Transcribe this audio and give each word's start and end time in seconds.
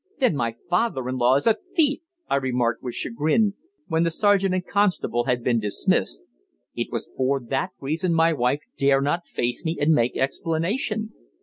"Then 0.17 0.35
my 0.35 0.55
father 0.67 1.07
in 1.07 1.17
law 1.17 1.35
is 1.35 1.45
a 1.45 1.57
thief!" 1.75 2.01
I 2.27 2.37
remarked, 2.37 2.81
with 2.81 2.95
chagrin, 2.95 3.53
when 3.87 4.01
the 4.01 4.09
sergeant 4.09 4.55
and 4.55 4.65
constable 4.65 5.25
had 5.25 5.43
been 5.43 5.59
dismissed. 5.59 6.25
"It 6.73 6.87
was 6.91 7.07
for 7.15 7.39
that 7.39 7.69
reason 7.79 8.11
my 8.11 8.33
wife 8.33 8.63
dare 8.79 8.99
not 9.01 9.27
face 9.27 9.63
me 9.63 9.77
and 9.79 9.93
make 9.93 10.17
explanation!" 10.17 11.13